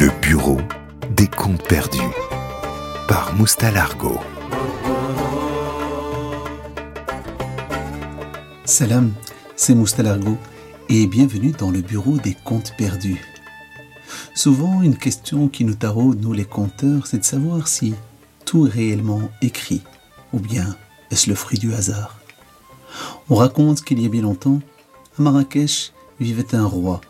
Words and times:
Le 0.00 0.10
bureau 0.20 0.58
des 1.10 1.28
comptes 1.28 1.62
perdus 1.68 2.00
par 3.06 3.32
Moustalargo. 3.36 4.18
Salam, 8.64 9.12
c'est 9.54 9.76
Moustalargo 9.76 10.36
et 10.88 11.06
bienvenue 11.06 11.52
dans 11.52 11.70
le 11.70 11.80
bureau 11.80 12.16
des 12.16 12.34
comptes 12.34 12.74
perdus. 12.76 13.24
Souvent, 14.34 14.82
une 14.82 14.96
question 14.96 15.46
qui 15.46 15.64
nous 15.64 15.76
taraude, 15.76 16.20
nous 16.20 16.32
les 16.32 16.44
compteurs, 16.44 17.06
c'est 17.06 17.18
de 17.18 17.24
savoir 17.24 17.68
si 17.68 17.94
tout 18.44 18.66
est 18.66 18.70
réellement 18.70 19.30
écrit 19.42 19.82
ou 20.32 20.40
bien 20.40 20.74
est-ce 21.12 21.30
le 21.30 21.36
fruit 21.36 21.58
du 21.58 21.72
hasard. 21.72 22.18
On 23.30 23.36
raconte 23.36 23.84
qu'il 23.84 24.00
y 24.00 24.06
a 24.06 24.08
bien 24.08 24.22
longtemps, 24.22 24.60
à 25.16 25.22
Marrakech 25.22 25.92
vivait 26.18 26.56
un 26.56 26.66
roi 26.66 27.00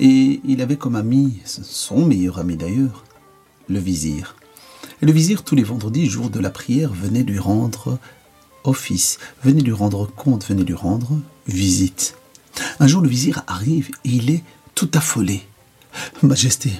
et 0.00 0.40
il 0.44 0.62
avait 0.62 0.76
comme 0.76 0.96
ami, 0.96 1.40
son 1.44 2.06
meilleur 2.06 2.38
ami 2.38 2.56
d'ailleurs, 2.56 3.04
le 3.68 3.78
vizir. 3.78 4.34
Et 5.02 5.06
le 5.06 5.12
vizir, 5.12 5.44
tous 5.44 5.54
les 5.54 5.62
vendredis, 5.62 6.08
jour 6.08 6.30
de 6.30 6.40
la 6.40 6.50
prière, 6.50 6.92
venait 6.92 7.22
lui 7.22 7.38
rendre 7.38 7.98
office, 8.64 9.18
venait 9.44 9.60
lui 9.60 9.72
rendre 9.72 10.06
compte, 10.06 10.46
venait 10.46 10.64
lui 10.64 10.74
rendre 10.74 11.18
visite. 11.46 12.16
Un 12.80 12.86
jour, 12.86 13.02
le 13.02 13.08
vizir 13.08 13.44
arrive 13.46 13.90
et 14.04 14.10
il 14.10 14.30
est 14.30 14.42
tout 14.74 14.90
affolé. 14.94 15.42
Majesté, 16.22 16.72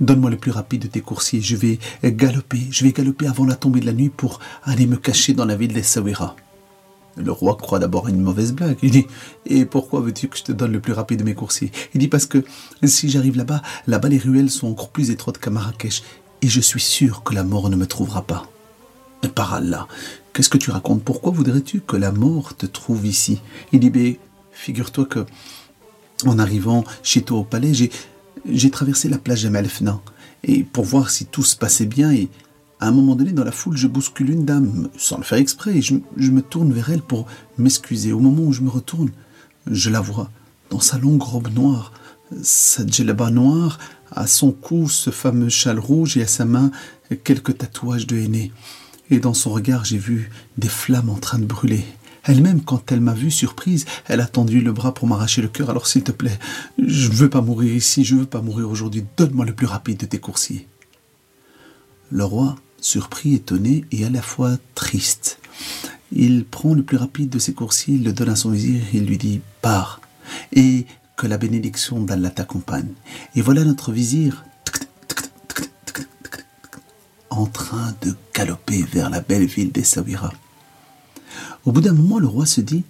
donne-moi 0.00 0.30
le 0.30 0.38
plus 0.38 0.50
rapide 0.50 0.82
de 0.82 0.86
tes 0.88 1.02
coursiers, 1.02 1.42
je 1.42 1.56
vais 1.56 1.78
galoper, 2.02 2.60
je 2.70 2.84
vais 2.84 2.92
galoper 2.92 3.26
avant 3.26 3.44
la 3.44 3.56
tombée 3.56 3.80
de 3.80 3.86
la 3.86 3.92
nuit 3.92 4.08
pour 4.08 4.40
aller 4.62 4.86
me 4.86 4.96
cacher 4.96 5.34
dans 5.34 5.44
la 5.44 5.56
ville 5.56 5.74
d'Essaouira. 5.74 6.34
Le 7.18 7.32
roi 7.32 7.56
croit 7.56 7.78
d'abord 7.78 8.06
à 8.06 8.10
une 8.10 8.20
mauvaise 8.20 8.52
blague. 8.52 8.78
Il 8.82 8.90
dit 8.90 9.06
Et 9.46 9.64
pourquoi 9.64 10.00
veux-tu 10.00 10.28
que 10.28 10.36
je 10.36 10.44
te 10.44 10.52
donne 10.52 10.72
le 10.72 10.80
plus 10.80 10.92
rapide 10.92 11.18
de 11.20 11.24
mes 11.24 11.34
coursiers? 11.34 11.72
Il 11.94 12.00
dit 12.00 12.08
Parce 12.08 12.26
que 12.26 12.44
si 12.84 13.08
j'arrive 13.08 13.36
là-bas, 13.36 13.62
là-bas 13.86 14.08
les 14.08 14.18
ruelles 14.18 14.50
sont 14.50 14.68
encore 14.68 14.90
plus 14.90 15.10
étroites 15.10 15.38
qu'à 15.38 15.50
Marrakech, 15.50 16.02
et 16.42 16.48
je 16.48 16.60
suis 16.60 16.80
sûr 16.80 17.22
que 17.22 17.34
la 17.34 17.44
mort 17.44 17.68
ne 17.68 17.76
me 17.76 17.86
trouvera 17.86 18.22
pas. 18.22 18.46
Et 19.22 19.28
par 19.28 19.54
Allah, 19.54 19.88
qu'est-ce 20.32 20.48
que 20.48 20.58
tu 20.58 20.70
racontes? 20.70 21.02
Pourquoi 21.02 21.32
voudrais-tu 21.32 21.80
que 21.80 21.96
la 21.96 22.12
mort 22.12 22.56
te 22.56 22.66
trouve 22.66 23.06
ici? 23.06 23.40
Il 23.72 23.80
dit 23.80 23.90
Ben, 23.90 24.14
figure-toi 24.52 25.06
que, 25.06 25.26
en 26.24 26.38
arrivant 26.38 26.84
chez 27.02 27.22
toi 27.22 27.38
au 27.38 27.44
palais, 27.44 27.72
j'ai, 27.74 28.70
traversé 28.70 29.08
la 29.08 29.18
plage 29.18 29.40
Jamal 29.40 29.66
et 30.44 30.62
pour 30.62 30.84
voir 30.84 31.10
si 31.10 31.26
tout 31.26 31.42
se 31.42 31.56
passait 31.56 31.86
bien 31.86 32.12
et 32.12 32.28
à 32.80 32.88
un 32.88 32.92
moment 32.92 33.16
donné, 33.16 33.32
dans 33.32 33.44
la 33.44 33.52
foule, 33.52 33.76
je 33.76 33.88
bouscule 33.88 34.30
une 34.30 34.44
dame, 34.44 34.88
sans 34.96 35.16
le 35.16 35.24
faire 35.24 35.38
exprès, 35.38 35.78
et 35.78 35.82
je, 35.82 35.94
me 35.94 36.42
tourne 36.42 36.72
vers 36.72 36.90
elle 36.90 37.02
pour 37.02 37.26
m'excuser. 37.56 38.12
Au 38.12 38.20
moment 38.20 38.42
où 38.42 38.52
je 38.52 38.62
me 38.62 38.70
retourne, 38.70 39.10
je 39.66 39.90
la 39.90 40.00
vois 40.00 40.30
dans 40.70 40.80
sa 40.80 40.98
longue 40.98 41.22
robe 41.22 41.52
noire, 41.52 41.92
sa 42.42 42.86
djellaba 42.86 43.30
noire, 43.30 43.78
à 44.12 44.26
son 44.26 44.52
cou 44.52 44.88
ce 44.88 45.10
fameux 45.10 45.48
châle 45.48 45.78
rouge 45.78 46.16
et 46.16 46.22
à 46.22 46.26
sa 46.26 46.44
main 46.44 46.70
quelques 47.24 47.58
tatouages 47.58 48.06
de 48.06 48.16
henné. 48.16 48.52
Et 49.10 49.18
dans 49.18 49.34
son 49.34 49.50
regard, 49.50 49.84
j'ai 49.84 49.98
vu 49.98 50.30
des 50.56 50.68
flammes 50.68 51.10
en 51.10 51.16
train 51.16 51.38
de 51.38 51.46
brûler. 51.46 51.84
Elle-même, 52.24 52.60
quand 52.60 52.92
elle 52.92 53.00
m'a 53.00 53.14
vue 53.14 53.30
surprise, 53.30 53.86
elle 54.06 54.20
a 54.20 54.26
tendu 54.26 54.60
le 54.60 54.72
bras 54.72 54.92
pour 54.92 55.08
m'arracher 55.08 55.40
le 55.40 55.48
cœur. 55.48 55.70
Alors 55.70 55.86
s'il 55.86 56.04
te 56.04 56.12
plaît, 56.12 56.38
je 56.78 57.08
ne 57.08 57.14
veux 57.14 57.30
pas 57.30 57.40
mourir 57.40 57.74
ici, 57.74 58.04
je 58.04 58.14
ne 58.14 58.20
veux 58.20 58.26
pas 58.26 58.42
mourir 58.42 58.68
aujourd'hui. 58.68 59.04
Donne-moi 59.16 59.46
le 59.46 59.54
plus 59.54 59.66
rapide 59.66 59.98
de 59.98 60.06
tes 60.06 60.18
coursiers. 60.18 60.68
Le 62.10 62.24
roi 62.24 62.56
surpris, 62.80 63.34
étonné 63.34 63.84
et 63.92 64.04
à 64.04 64.10
la 64.10 64.22
fois 64.22 64.56
triste. 64.74 65.38
Il 66.12 66.44
prend 66.44 66.74
le 66.74 66.82
plus 66.82 66.96
rapide 66.96 67.28
de 67.28 67.38
ses 67.38 67.52
coursiers, 67.52 67.98
le 67.98 68.12
donne 68.12 68.30
à 68.30 68.36
son 68.36 68.50
vizir 68.50 68.80
et 68.94 69.00
lui 69.00 69.18
dit 69.18 69.40
Pars, 69.60 70.00
et 70.52 70.86
que 71.16 71.26
la 71.26 71.38
bénédiction 71.38 72.00
d'Allah 72.00 72.30
t'accompagne. 72.30 72.92
Et 73.34 73.42
voilà 73.42 73.64
notre 73.64 73.92
vizir 73.92 74.44
en 77.30 77.46
train 77.46 77.94
de 78.02 78.14
galoper 78.34 78.82
vers 78.82 79.10
la 79.10 79.20
belle 79.20 79.46
ville 79.46 79.70
d'Essaouira. 79.70 80.32
Au 81.64 81.72
bout 81.72 81.80
d'un 81.80 81.92
moment, 81.92 82.18
le 82.18 82.26
roi 82.26 82.46
se 82.46 82.60
dit 82.60 82.84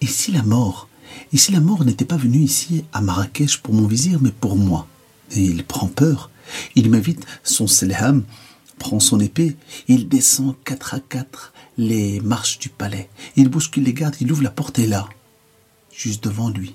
Et 0.00 0.06
si 0.06 0.32
la 0.32 0.42
mort 0.42 0.88
Et 1.32 1.36
si 1.36 1.52
la 1.52 1.60
mort 1.60 1.84
n'était 1.84 2.04
pas 2.04 2.16
venue 2.16 2.40
ici 2.40 2.84
à 2.92 3.00
Marrakech 3.00 3.58
pour 3.58 3.74
mon 3.74 3.86
vizir, 3.86 4.18
mais 4.20 4.32
pour 4.32 4.56
moi 4.56 4.88
Et 5.32 5.42
il 5.42 5.64
prend 5.64 5.86
peur. 5.86 6.30
Il 6.74 6.90
m'invite 6.90 7.24
son 7.42 7.66
selham 7.66 8.24
prend 8.78 9.00
son 9.00 9.20
épée, 9.20 9.56
il 9.88 10.08
descend 10.08 10.54
quatre 10.64 10.94
à 10.94 11.00
quatre 11.00 11.52
les 11.78 12.20
marches 12.20 12.58
du 12.58 12.68
palais. 12.68 13.08
Il 13.36 13.48
bouscule 13.48 13.84
les 13.84 13.94
gardes, 13.94 14.16
il 14.20 14.30
ouvre 14.32 14.42
la 14.42 14.50
porte 14.50 14.78
et 14.78 14.86
là, 14.86 15.08
juste 15.92 16.24
devant 16.24 16.50
lui, 16.50 16.74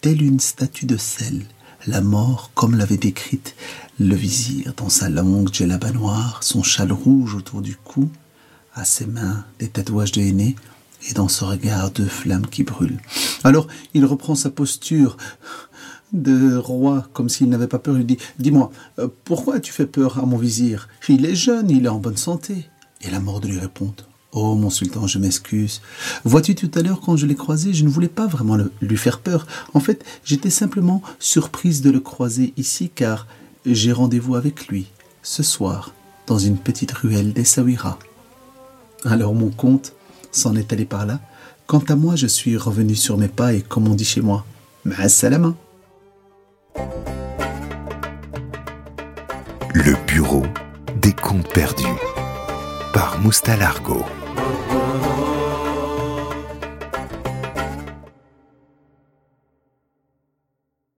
telle 0.00 0.22
une 0.22 0.40
statue 0.40 0.86
de 0.86 0.96
sel, 0.96 1.46
la 1.86 2.00
mort 2.00 2.50
comme 2.54 2.76
l'avait 2.76 2.96
décrite 2.96 3.54
le 3.98 4.14
vizir 4.14 4.74
dans 4.76 4.88
sa 4.88 5.08
longue 5.08 5.52
djellaba 5.52 5.92
noire, 5.92 6.42
son 6.42 6.62
châle 6.62 6.92
rouge 6.92 7.34
autour 7.34 7.62
du 7.62 7.76
cou, 7.76 8.10
à 8.74 8.84
ses 8.84 9.06
mains 9.06 9.44
des 9.58 9.68
tatouages 9.68 10.12
de 10.12 10.20
henné 10.20 10.56
et 11.08 11.12
dans 11.12 11.28
son 11.28 11.46
regard 11.46 11.90
deux 11.90 12.06
flammes 12.06 12.46
qui 12.46 12.64
brûlent. 12.64 13.00
Alors 13.44 13.68
il 13.92 14.04
reprend 14.04 14.34
sa 14.34 14.50
posture 14.50 15.16
de 16.14 16.56
roi, 16.56 17.06
comme 17.12 17.28
s'il 17.28 17.48
n'avait 17.50 17.66
pas 17.66 17.78
peur. 17.78 17.98
Il 17.98 18.06
dit 18.06 18.18
Dis-moi, 18.38 18.70
euh, 18.98 19.08
pourquoi 19.24 19.60
tu 19.60 19.72
fais 19.72 19.86
peur 19.86 20.18
à 20.18 20.26
mon 20.26 20.38
vizir? 20.38 20.88
Il 21.08 21.26
est 21.26 21.34
jeune, 21.34 21.70
il 21.70 21.84
est 21.84 21.88
en 21.88 21.98
bonne 21.98 22.16
santé. 22.16 22.68
Et 23.02 23.10
la 23.10 23.20
mort 23.20 23.40
de 23.40 23.48
lui 23.48 23.58
répond 23.58 23.92
Oh, 24.32 24.54
mon 24.54 24.70
sultan, 24.70 25.06
je 25.06 25.18
m'excuse. 25.18 25.80
Vois-tu, 26.24 26.54
tout 26.54 26.70
à 26.74 26.82
l'heure, 26.82 27.00
quand 27.00 27.16
je 27.16 27.26
l'ai 27.26 27.36
croisé, 27.36 27.72
je 27.72 27.84
ne 27.84 27.88
voulais 27.88 28.08
pas 28.08 28.26
vraiment 28.26 28.56
lui 28.80 28.96
faire 28.96 29.20
peur. 29.20 29.46
En 29.74 29.80
fait, 29.80 30.04
j'étais 30.24 30.50
simplement 30.50 31.02
surprise 31.20 31.82
de 31.82 31.90
le 31.90 32.00
croiser 32.00 32.52
ici, 32.56 32.90
car 32.92 33.28
j'ai 33.66 33.92
rendez-vous 33.92 34.34
avec 34.34 34.66
lui, 34.66 34.86
ce 35.22 35.42
soir, 35.42 35.92
dans 36.26 36.38
une 36.38 36.58
petite 36.58 36.92
ruelle 36.92 37.32
d'Essaouira. 37.32 37.98
Alors 39.04 39.34
mon 39.34 39.50
comte 39.50 39.92
s'en 40.32 40.56
est 40.56 40.72
allé 40.72 40.84
par 40.84 41.06
là. 41.06 41.20
Quant 41.66 41.84
à 41.88 41.94
moi, 41.94 42.16
je 42.16 42.26
suis 42.26 42.56
revenu 42.56 42.96
sur 42.96 43.16
mes 43.16 43.28
pas 43.28 43.52
et, 43.52 43.62
comme 43.62 43.86
on 43.86 43.94
dit 43.94 44.04
chez 44.04 44.20
moi, 44.20 44.44
salama. 45.08 45.54
Le 49.76 49.96
bureau 50.06 50.44
des 50.94 51.12
comptes 51.12 51.52
perdus 51.52 51.98
par 52.92 53.18
Moustalargo. 53.18 54.04